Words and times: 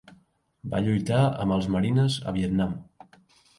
Va 0.71 0.81
lluitar 0.85 1.19
amb 1.45 1.55
els 1.59 1.69
marines 1.77 2.17
a 2.31 2.35
Vietnam. 2.41 2.77